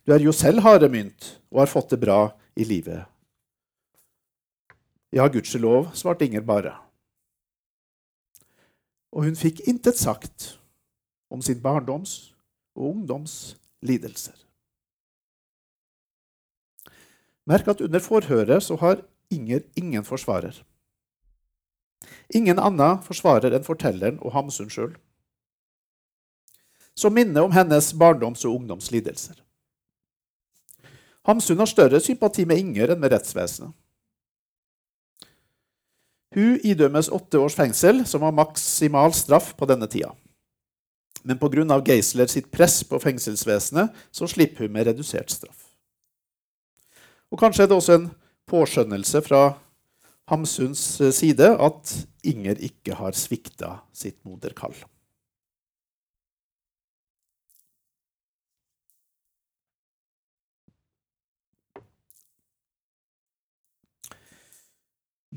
[0.01, 2.17] du er jo selv haremynt og har fått det bra
[2.57, 3.05] i livet.
[5.13, 6.73] Ja, gudskjelov, svarte Inger bare.
[9.13, 10.55] Og hun fikk intet sagt
[11.29, 12.33] om sin barndoms
[12.73, 13.53] og ungdoms
[13.85, 14.46] lidelser.
[17.47, 20.55] Merk at under forhøret så har Inger ingen forsvarer.
[22.35, 24.93] Ingen annen forsvarer enn fortelleren og Hamsun sjøl.
[26.95, 29.41] Som minne om hennes barndoms- og ungdomslidelser.
[31.27, 33.75] Hamsun har større sympati med Inger enn med rettsvesenet.
[36.35, 40.13] Hun idømmes åtte års fengsel, som var maksimal straff på denne tida.
[41.23, 41.81] Men pga.
[41.83, 45.66] Geisler sitt press på fengselsvesenet så slipper hun med redusert straff.
[47.31, 48.11] Og Kanskje er det også en
[48.47, 49.41] påskjønnelse fra
[50.31, 50.83] Hamsuns
[51.15, 51.95] side at
[52.27, 54.75] Inger ikke har svikta sitt moderkall.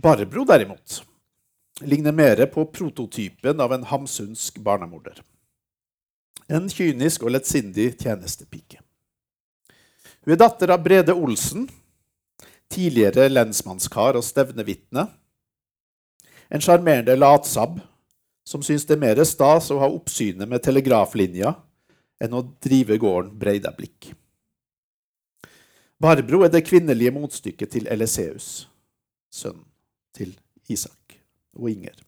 [0.00, 1.02] Barbro, derimot,
[1.80, 5.18] ligner mer på prototypen av en hamsunsk barnemorder.
[6.48, 8.80] En kynisk og lettsindig tjenestepike.
[10.24, 11.68] Hun er datter av Brede Olsen,
[12.70, 15.06] tidligere lensmannskar og stevnevitne.
[16.50, 17.78] En sjarmerende latsabb
[18.46, 21.54] som syns det er mer stas å ha oppsynet med telegraflinja
[22.20, 24.12] enn å drive gården Breidablikk.
[26.00, 28.68] Barbro er det kvinnelige motstykket til Eliseus,
[29.28, 29.66] sønnen
[30.16, 30.32] til
[30.72, 31.18] Isak
[31.58, 31.98] og Inger.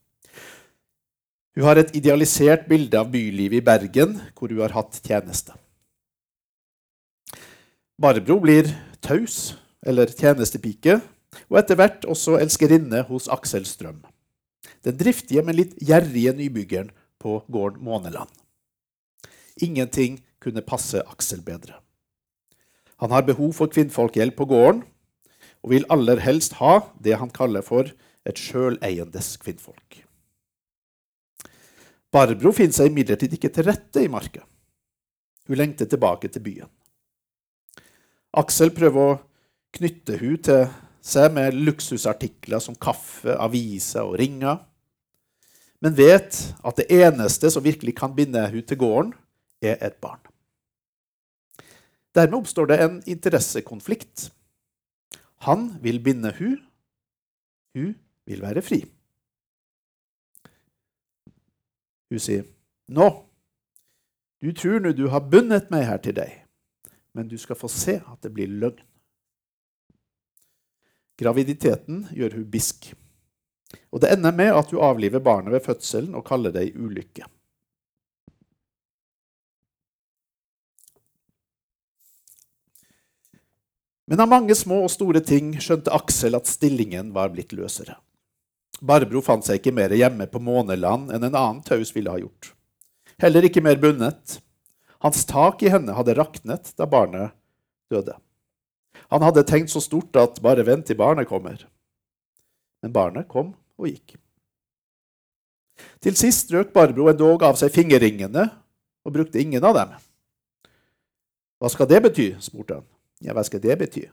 [1.53, 5.53] Hun har et idealisert bilde av bylivet i Bergen, hvor hun har hatt tjeneste.
[8.01, 8.71] Barbro blir
[9.05, 9.53] taus,
[9.87, 11.01] eller tjenestepike,
[11.49, 14.03] og etter hvert også elskerinne hos Aksel Strøm.
[14.87, 16.91] Den driftige, men litt gjerrige nybyggeren
[17.23, 18.31] på gården Måneland.
[19.63, 21.79] Ingenting kunne passe Aksel bedre.
[23.03, 24.85] Han har behov for kvinnfolkhjelp på gården,
[25.63, 27.91] og vil aller helst ha det han kaller for
[28.27, 30.03] et sjøleiendes kvinnfolk.
[32.13, 34.43] Barbro finner seg imidlertid ikke til rette i marka.
[35.49, 36.71] Hun lengter tilbake til byen.
[38.39, 39.21] Aksel prøver å
[39.73, 40.67] knytte hun til
[41.03, 44.61] seg med luksusartikler som kaffe, aviser og ringer,
[45.83, 49.15] men vet at det eneste som virkelig kan binde hun til gården,
[49.63, 50.21] er et barn.
[52.15, 54.33] Dermed oppstår det en interessekonflikt.
[55.47, 56.59] Han vil binde hun,
[57.75, 57.95] hun
[58.27, 58.85] vil være fri.
[62.11, 62.43] Hun sier,
[62.89, 63.25] 'Nå,
[64.43, 66.45] du tror nå du har bundet meg her til deg,
[67.15, 68.92] men du skal få se at det blir løgn.'
[71.21, 72.93] Graviditeten gjør hun bisk,
[73.93, 77.29] og det ender med at hun avliver barnet ved fødselen og kaller det ei ulykke.
[84.13, 87.95] Men av mange små og store ting skjønte Aksel at stillingen var blitt løsere.
[88.83, 92.51] Barbro fant seg ikke mer hjemme på måneland enn en annen taus ville ha gjort.
[93.23, 94.41] Heller ikke mer bundet.
[95.05, 97.33] Hans tak i henne hadde raknet da barnet
[97.93, 98.17] døde.
[99.13, 101.61] Han hadde tenkt så stort at bare vent til barnet kommer.
[102.81, 104.17] Men barnet kom og gikk.
[106.03, 108.47] Til sist strøk Barbro endog av seg fingerringene
[109.05, 109.93] og brukte ingen av dem.
[111.61, 112.27] Hva skal det bety?
[112.41, 112.89] spurte han.
[113.23, 114.07] Ja, hva skal det bety?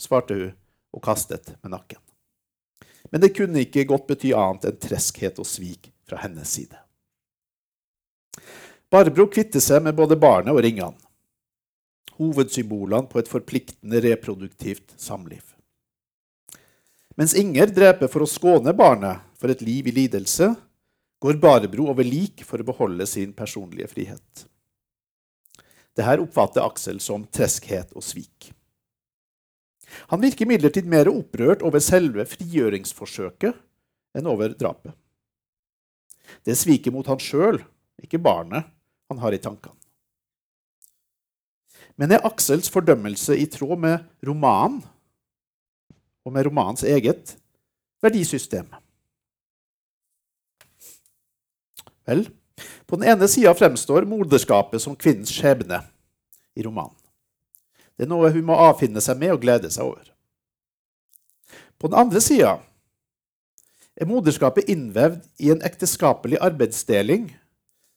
[0.00, 0.54] svarte hun
[0.94, 1.98] og kastet med nakken.
[3.10, 6.78] Men det kunne ikke godt bety annet enn treskhet og svik fra hennes side.
[8.90, 10.94] Barbro kvittet seg med både barnet og ringene,
[12.18, 15.42] hovedsymbolene på et forpliktende reproduktivt samliv.
[17.18, 20.50] Mens Inger dreper for å skåne barnet for et liv i lidelse,
[21.22, 24.44] går Barbro over lik for å beholde sin personlige frihet.
[25.94, 28.50] Dette oppfatter Aksel som treskhet og svik.
[30.10, 33.54] Han virker imidlertid mer opprørt over selve frigjøringsforsøket
[34.18, 34.92] enn over drapet.
[36.42, 37.60] Det er sviket mot han sjøl,
[38.02, 38.66] ikke barnet,
[39.08, 39.78] han har i tankene.
[42.00, 44.82] Men er Aksels fordømmelse i tråd med romanen
[46.24, 47.36] og med romanens eget
[48.02, 48.66] verdisystem?
[52.04, 52.26] Vel,
[52.84, 55.80] på den ene sida fremstår moderskapet som kvinnens skjebne
[56.58, 56.96] i romanen.
[57.94, 60.10] Det er noe hun må avfinne seg med og glede seg over.
[61.78, 62.56] På den andre sida
[63.94, 67.28] er moderskapet innvevd i en ekteskapelig arbeidsdeling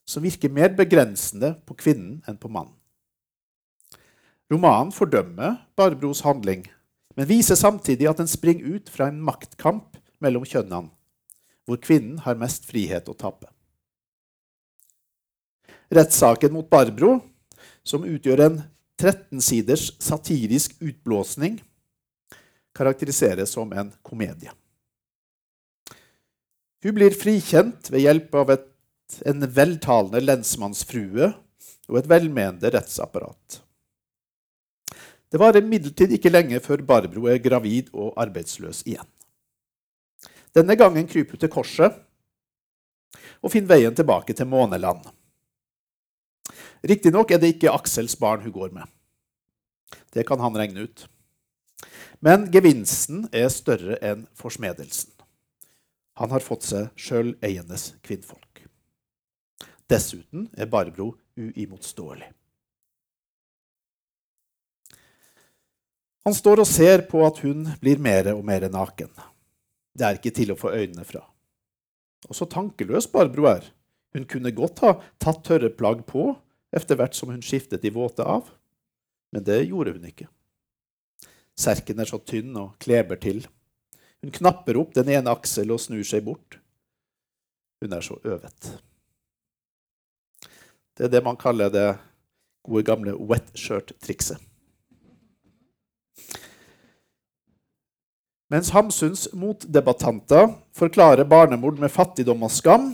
[0.07, 2.76] som virker mer begrensende på kvinnen enn på mannen.
[4.51, 6.63] Romanen fordømmer Barbros handling,
[7.17, 10.91] men viser samtidig at den springer ut fra en maktkamp mellom kjønnene,
[11.67, 13.49] hvor kvinnen har mest frihet å tape.
[15.91, 17.17] Rettssaken mot Barbro,
[17.83, 18.61] som utgjør en
[18.99, 21.59] 13-siders satirisk utblåsning
[22.77, 24.51] karakteriseres som en komedie.
[26.83, 28.67] Hun blir frikjent ved hjelp av et,
[29.25, 31.31] en veltalende lensmannsfrue
[31.87, 33.61] og et velmenende rettsapparat.
[35.27, 39.07] Det varer imidlertid ikke lenge før Barbro er gravid og arbeidsløs igjen.
[40.55, 41.97] Denne gangen kryper hun til korset
[43.43, 45.03] og finner veien tilbake til måneland.
[46.87, 48.87] Riktignok er det ikke Aksels barn hun går med.
[50.13, 51.05] Det kan han regne ut.
[52.23, 55.11] Men gevinsten er større enn forsmedelsen.
[56.17, 58.63] Han har fått seg sjøleienes kvinnfolk.
[59.87, 62.31] Dessuten er Barbro uimotståelig.
[66.27, 69.07] Han står og ser på at hun blir mer og mer naken.
[69.95, 71.21] Det er ikke til å få øynene fra.
[72.27, 73.69] Og så tankeløs Barbro er.
[74.11, 74.89] Hun kunne godt ha
[75.23, 76.33] tatt tørre plagg på
[76.75, 78.49] etter hvert som hun skiftet de våte av.
[79.31, 80.27] Men det gjorde hun ikke.
[81.55, 83.45] Serken er så tynn og kleber til.
[84.19, 86.59] Hun knapper opp den ene aksel og snur seg bort.
[87.79, 88.73] Hun er så øvet.
[90.99, 91.87] Det er det man kaller det
[92.67, 94.43] gode, gamle wet shirt-trikset.
[98.47, 102.93] Mens Hamsuns motdebattanter forklarer barnemord med fattigdom og skam,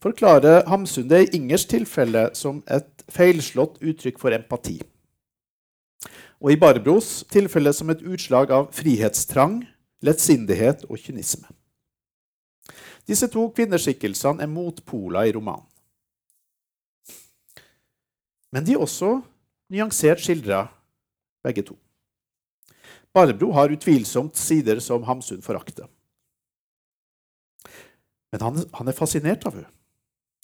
[0.00, 4.78] forklarer Hamsun det i Ingers tilfelle som et feilslått uttrykk for empati.
[6.40, 9.60] Og i Barbros tilfelle som et utslag av frihetstrang,
[10.04, 11.46] lettsindighet og kynisme.
[13.04, 15.68] Disse to kvinneskikkelsene er motpoler i romanen.
[18.52, 19.18] Men de er også
[19.72, 20.68] nyansert skildra,
[21.44, 21.76] begge to.
[23.14, 25.86] Barbro har utvilsomt sider som Hamsun forakter.
[28.34, 29.70] Men han, han er fascinert av henne.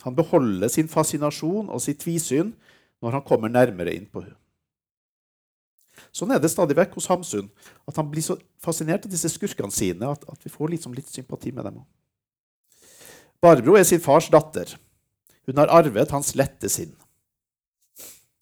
[0.04, 2.54] Han beholder sin fascinasjon og sitt tvisyn
[3.02, 4.38] når han kommer nærmere inn på henne.
[6.14, 7.50] Sånn er det stadig vekk hos Hamsun.
[7.90, 11.10] At han blir så fascinert av disse skurkene sine at, at vi får liksom litt
[11.10, 11.82] sympati med dem.
[13.42, 14.76] Barbro er sin fars datter.
[15.48, 16.94] Hun har arvet hans lette sinn.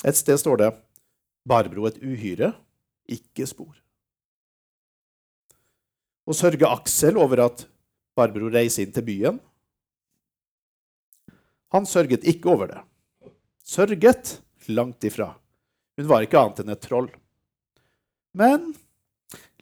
[0.05, 0.71] Et sted står det
[1.49, 2.53] 'Barbro et uhyre,
[3.09, 3.88] ikke spor'.
[6.29, 7.64] Og sørge Aksel over at
[8.19, 9.38] Barbro reiser inn til byen?
[11.73, 12.83] Han sørget ikke over det.
[13.64, 14.38] Sørget
[14.69, 15.35] langt ifra.
[15.97, 17.09] Hun var ikke annet enn et troll.
[18.37, 18.73] Men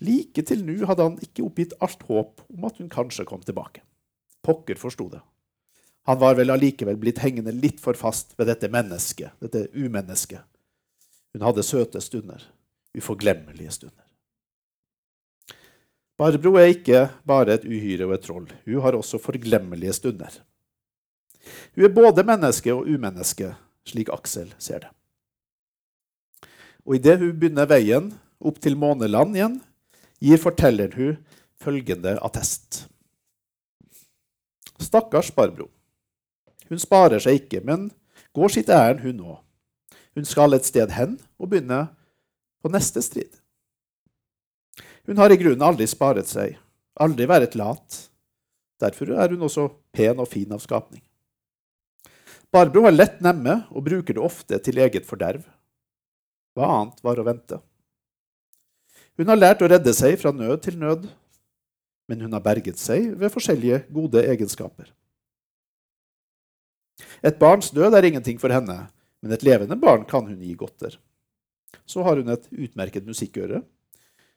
[0.03, 3.83] like til nå hadde han ikke oppgitt alt håp om at hun kanskje kom tilbake.
[4.47, 5.23] Pokker forsto det.
[6.07, 10.43] Han var vel allikevel blitt hengende litt for fast ved dette mennesket, dette umennesket.
[11.35, 12.45] Hun hadde søte stunder,
[12.95, 14.06] uforglemmelige stunder.
[16.17, 18.47] Barbro er ikke bare et uhyre og et troll.
[18.65, 20.39] Hun har også forglemmelige stunder.
[21.77, 23.53] Hun er både menneske og umenneske,
[23.87, 24.93] slik Aksel ser det.
[26.87, 29.57] Og idet hun begynner veien opp til måneland igjen,
[30.23, 31.17] gir fortelleren hun
[31.61, 32.87] følgende attest.
[34.81, 35.69] Stakkars Barbro.
[36.69, 37.91] Hun sparer seg ikke, men
[38.35, 39.39] går sitt ærend, hun òg.
[40.17, 41.87] Hun skal et sted hen og begynne
[42.65, 43.29] på neste strid.
[45.07, 46.57] Hun har i grunnen aldri sparet seg,
[46.99, 48.01] aldri vært lat.
[48.83, 51.03] Derfor er hun også pen og fin av skapning.
[52.53, 55.45] Barbro er lett nemme og bruker det ofte til eget forderv.
[56.57, 57.61] Hva annet var å vente?
[59.17, 61.07] Hun har lært å redde seg fra nød til nød,
[62.07, 64.91] men hun har berget seg ved forskjellige gode egenskaper.
[67.25, 68.77] Et barns død er ingenting for henne,
[69.23, 70.99] men et levende barn kan hun gi godter.
[71.89, 73.63] Så har hun et utmerket musikkøre.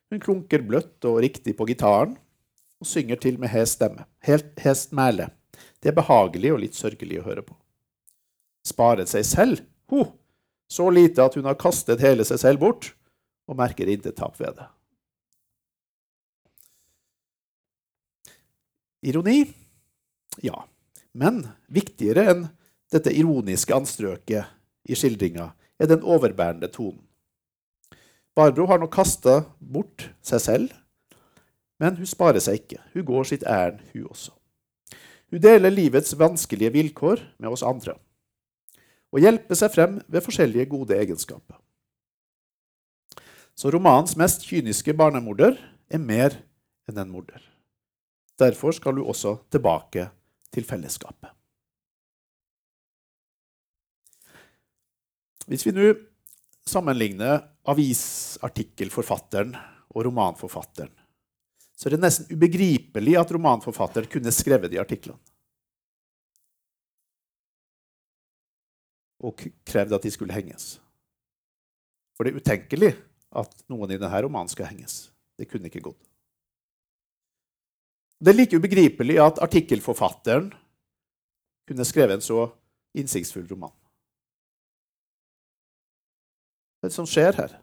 [0.10, 2.16] Hun klunker bløtt og riktig på gitaren
[2.80, 4.08] og synger til med hes stemme.
[4.26, 5.30] Helt hest mæle.
[5.82, 7.56] Det er behagelig og litt sørgelig å høre på.
[8.66, 9.62] Sparet seg selv?
[9.94, 10.06] Ho!
[10.70, 12.92] Så lite at hun har kastet hele seg selv bort
[13.50, 14.68] og merker intet tap ved det.
[19.10, 19.42] Ironi?
[20.46, 20.66] Ja.
[21.18, 21.42] Men
[21.74, 22.44] viktigere enn
[22.94, 25.50] dette ironiske anstrøket i skildringa
[25.82, 27.02] er den overbærende tonen.
[28.40, 30.76] Barbro har nå kasta bort seg selv,
[31.80, 32.80] men hun sparer seg ikke.
[32.94, 34.32] Hun går sitt ærend, hun også.
[35.30, 38.00] Hun deler livets vanskelige vilkår med oss andre
[39.10, 41.58] og hjelper seg frem ved forskjellige gode egenskaper.
[43.58, 45.58] Så romanens mest kyniske barnemorder
[45.90, 46.36] er mer
[46.90, 47.42] enn en morder.
[48.40, 50.08] Derfor skal hun også tilbake
[50.54, 51.34] til fellesskapet.
[55.50, 55.90] Hvis vi nå
[56.70, 59.56] sammenligner avisartikkelforfatteren
[59.90, 60.94] og romanforfatteren,
[61.76, 65.20] så er det nesten ubegripelig at romanforfatteren kunne skrevet de artiklene.
[69.24, 70.78] Og krevd at de skulle henges.
[72.16, 72.94] For det er utenkelig
[73.40, 75.10] at noen i denne romanen skal henges.
[75.40, 76.02] Det kunne ikke gått.
[78.20, 80.50] Det er like ubegripelig at artikkelforfatteren
[81.68, 82.50] kunne skrevet en så
[83.00, 83.72] innsiktsfull roman.
[86.80, 87.56] Hva er det som skjer her?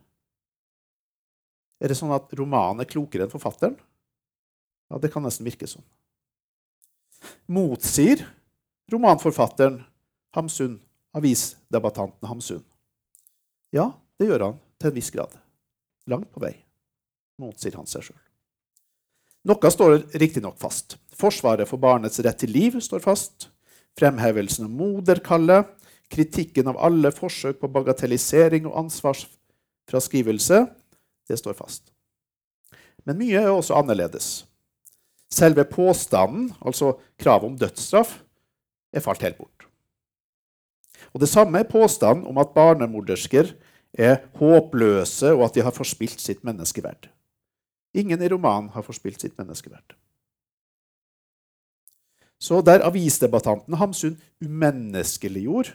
[1.81, 3.76] Er det sånn at romanen er klokere enn forfatteren?
[4.92, 5.85] Ja, det kan nesten virke sånn.
[7.50, 8.22] Motsier
[8.92, 9.81] romanforfatteren
[10.37, 10.76] Hamsun,
[11.16, 12.62] avisdebattanten Hamsun?
[13.74, 15.35] Ja, det gjør han til en viss grad
[16.07, 16.52] langt på vei,
[17.42, 18.20] motsier han seg sjøl.
[19.46, 20.96] Noe står riktignok fast.
[21.14, 23.48] Forsvaret for barnets rett til liv står fast.
[23.98, 25.68] Fremhevelsen av moderkallet,
[26.12, 30.66] kritikken av alle forsøk på bagatellisering og ansvarsfraskrivelse,
[31.27, 31.90] det står fast.
[33.07, 34.47] Men mye er også annerledes.
[35.31, 38.21] Selve påstanden, altså kravet om dødsstraff,
[38.95, 39.66] er falt helt bort.
[41.12, 43.55] Og Det samme er påstanden om at barnemordersker
[43.95, 47.09] er håpløse, og at de har forspilt sitt menneskeverd.
[47.94, 49.96] Ingen i romanen har forspilt sitt menneskeverd.
[52.38, 55.73] Så der avisdebattanten Hamsun umenneskeliggjorde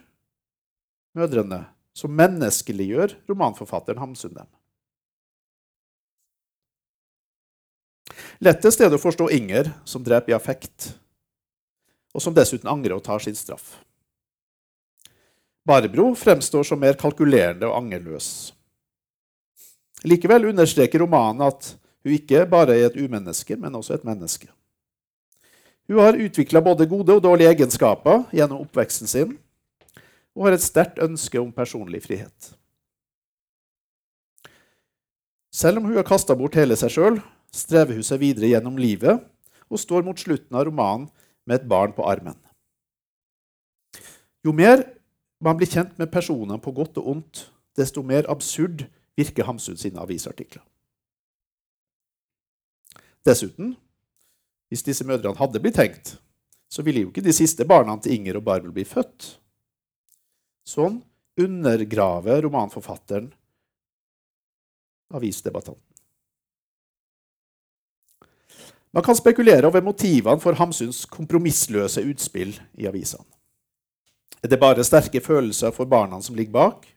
[1.17, 4.49] mødrene, som menneskeliggjør romanforfatteren Hamsun dem.
[8.41, 10.93] Lettest er det å forstå Inger, som dreper i affekt,
[12.15, 13.75] og som dessuten angrer og tar sin straff.
[15.67, 18.49] Barbro fremstår som mer kalkulerende og angerløs.
[20.09, 24.49] Likevel understreker romanen at hun ikke bare er et umenneske, men også et menneske.
[25.85, 29.35] Hun har utvikla både gode og dårlige egenskaper gjennom oppveksten sin,
[30.37, 32.53] og har et sterkt ønske om personlig frihet.
[35.51, 37.19] Selv om hun har kasta bort hele seg sjøl,
[37.51, 39.19] strever hun seg videre gjennom livet
[39.67, 41.09] og står mot slutten av romanen
[41.47, 42.37] med et barn på armen.
[44.45, 44.85] Jo mer
[45.41, 47.45] man blir kjent med personene på godt og ondt,
[47.77, 48.85] desto mer absurd
[49.17, 50.63] virker Hamsun sine avisartikler.
[53.25, 53.75] Dessuten,
[54.69, 56.15] hvis disse mødrene hadde blitt tenkt,
[56.71, 59.40] så ville jo ikke de siste barna til Inger og Barbel bli født.
[60.67, 61.01] Sånn
[61.41, 63.31] undergraver romanforfatteren
[65.11, 65.83] avisdebattanten.
[68.91, 73.23] Man kan spekulere over motivene for Hamsuns kompromissløse utspill i avisene.
[74.41, 76.87] Er det bare sterke følelser for barna som ligger bak?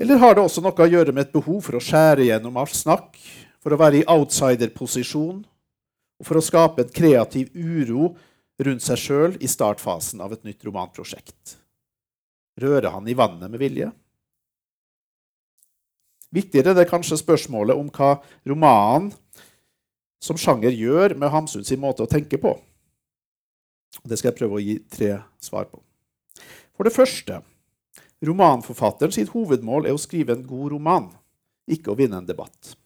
[0.00, 2.76] Eller har det også noe å gjøre med et behov for å skjære gjennom alt
[2.76, 3.18] snakk,
[3.60, 5.42] for å være i outsiderposisjon,
[6.22, 8.14] og for å skape en kreativ uro
[8.62, 11.58] rundt seg sjøl i startfasen av et nytt romanprosjekt?
[12.60, 13.88] Rører han i vannet med vilje?
[16.32, 18.16] Viktigere er det kanskje spørsmålet om hva
[18.48, 19.10] romanen
[20.22, 22.54] som sjanger gjør med Hamsun sin måte å tenke på.
[24.06, 25.82] Det skal jeg prøve å gi tre svar på.
[26.72, 27.42] For det første
[28.24, 31.10] romanforfatteren sitt hovedmål er å skrive en god roman,
[31.68, 32.76] ikke å vinne en debatt.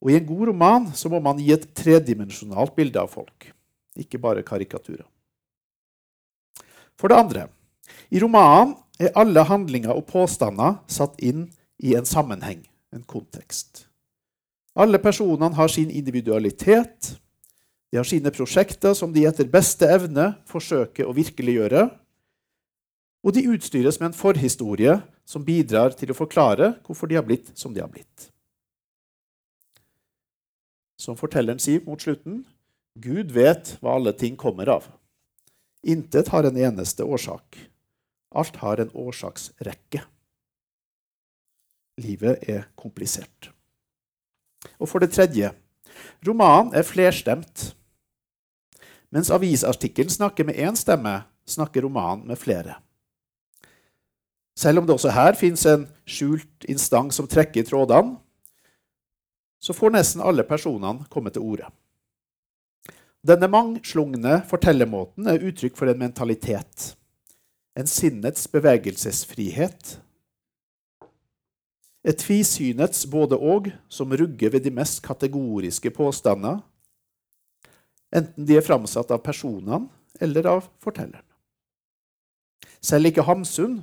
[0.00, 3.50] Og I en god roman så må man gi et tredimensjonalt bilde av folk,
[3.98, 5.04] ikke bare karikaturer.
[6.96, 7.46] For det andre
[8.10, 11.48] i romanen er alle handlinger og påstander satt inn
[11.82, 12.62] i en sammenheng,
[12.94, 13.86] en kontekst.
[14.76, 17.16] Alle personene har sin individualitet.
[17.90, 21.86] De har sine prosjekter som de etter beste evne forsøker å virkeliggjøre.
[23.26, 27.50] Og de utstyres med en forhistorie som bidrar til å forklare hvorfor de har blitt
[27.58, 28.28] som de har blitt.
[31.00, 32.44] Som fortelleren sier mot slutten
[32.96, 34.86] Gud vet hva alle ting kommer av.
[35.84, 37.58] Intet har en eneste årsak.
[38.34, 40.02] Alt har en årsaksrekke.
[42.02, 43.50] Livet er komplisert.
[44.78, 45.52] Og for det tredje
[46.26, 47.70] romanen er flerstemt.
[49.14, 52.80] Mens avisartikkelen snakker med én stemme, snakker romanen med flere.
[54.56, 58.16] Selv om det også her fins en skjult instans som trekker i trådene,
[59.60, 61.68] så får nesten alle personene komme til orde.
[63.26, 66.92] Denne mangslungne fortellermåten er uttrykk for en mentalitet.
[67.76, 69.98] En sinnets bevegelsesfrihet
[72.06, 76.60] et tvisynets både-og som rugger ved de mest kategoriske påstander,
[78.14, 79.88] enten de er framsatt av personene
[80.22, 81.24] eller av fortelleren.
[82.78, 83.80] Selv ikke Hamsun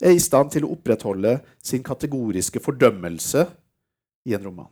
[0.00, 3.44] er i stand til å opprettholde sin kategoriske fordømmelse
[4.24, 4.70] i en roman.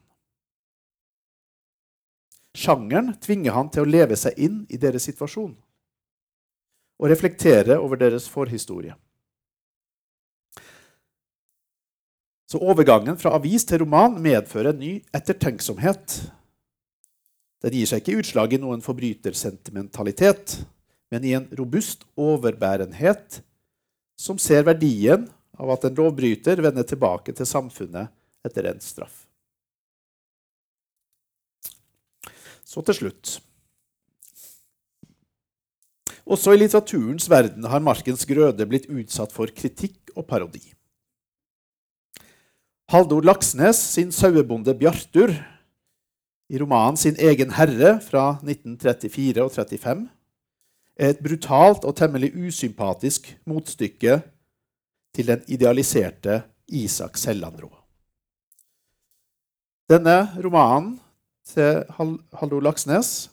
[2.56, 5.52] Sjangeren tvinger han til å leve seg inn i deres situasjon
[7.02, 8.94] og reflektere over deres forhistorie.
[12.46, 16.18] Så overgangen fra avis til roman medfører en ny ettertenksomhet.
[17.64, 20.60] Den gir seg ikke utslag i noen forbrytersentimentalitet,
[21.10, 23.40] men i en robust overbærenhet
[24.20, 25.26] som ser verdien
[25.58, 28.12] av at en lovbryter vender tilbake til samfunnet
[28.46, 29.24] etter endt straff.
[32.64, 33.40] Så til slutt.
[36.22, 40.62] Også i litteraturens verden har Markens Grøde blitt utsatt for kritikk og parodi.
[42.92, 45.32] Haldor Laksnes sin sauebonde Bjartur
[46.52, 50.02] i romanen sin egen herre fra 1934 og 35
[51.00, 54.20] er et brutalt og temmelig usympatisk motstykke
[55.16, 57.70] til den idealiserte Isak Sellandrå.
[59.90, 60.98] Denne romanen
[61.48, 63.31] til Haldor Laksnes,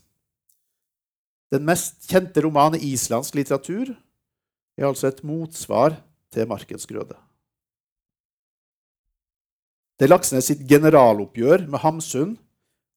[1.54, 3.96] den mest kjente romanen i islandsk litteratur,
[4.78, 5.98] er altså et motsvar
[6.32, 7.18] til Markens Grøde.
[10.00, 12.38] Det er Laksnes sitt generaloppgjør med Hamsun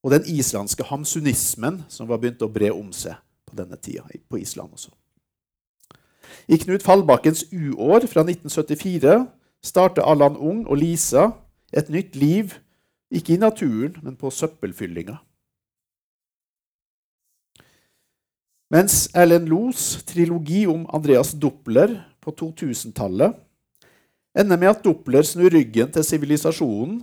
[0.04, 3.16] og den islandske hamsunismen som var begynt å bre om seg
[3.48, 4.92] på denne tida på Island også.
[6.46, 9.16] I Knut Fallbakkens uår fra 1974
[9.62, 11.30] starter Allan Ung og Lisa
[11.72, 12.52] et nytt liv,
[13.10, 15.16] ikke i naturen, men på søppelfyllinga.
[18.72, 21.90] Mens Erlend Los trilogi om Andreas Doppler
[22.24, 23.34] på 2000-tallet
[24.38, 27.02] ender med at Doppler snur ryggen til sivilisasjonen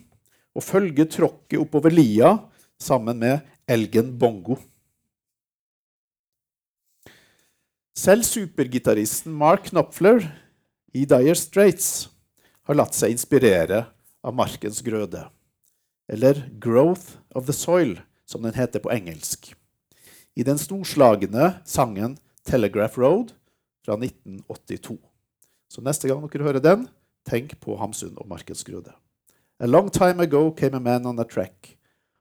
[0.57, 2.31] og følger tråkket oppover lia
[2.81, 4.57] sammen med elgen Bongo.
[7.93, 10.25] Selv supergitaristen Mark Knopfler
[10.97, 12.07] i Dire Straits
[12.65, 13.83] har latt seg inspirere
[14.25, 15.27] av markens grøde,
[16.09, 19.51] eller Growth of the Soil, som den heter på engelsk,
[20.39, 22.15] i den storslagne sangen
[22.47, 23.33] Telegraph Road
[23.83, 24.95] fra 1982.
[25.69, 26.87] Så neste gang dere hører den,
[27.27, 28.93] Tenk på Hamsun og markedsgrøde.
[29.59, 31.75] A long time ago came a man on a track,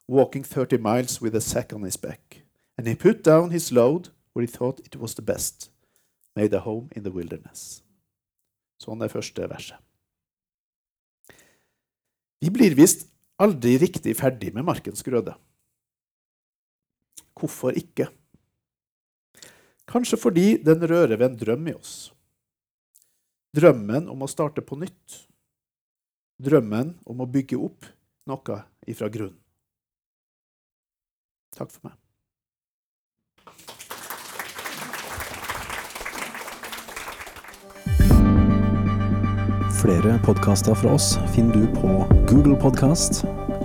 [0.08, 2.42] walking 30 miles with a sack on his back.
[2.76, 5.70] And he put down his load where he thought it was the best,
[6.36, 7.82] made a home in the wilderness.
[8.82, 9.78] Sånn er første verset.
[12.42, 13.08] Vi blir visst
[13.38, 15.34] aldri riktig ferdig med markens grøde.
[17.38, 18.08] Hvorfor ikke?
[19.88, 21.94] Kanskje fordi den rører ved en drøm i oss.
[23.56, 25.22] Drømmen om å starte på nytt.
[26.38, 27.88] Drømmen om å bygge opp
[28.28, 29.38] noe ifra grunnen.
[31.56, 31.96] Takk for meg.
[39.78, 43.22] Flere podkaster fra oss finner du på Google Podkast,